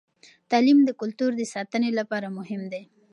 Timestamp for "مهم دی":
2.37-2.83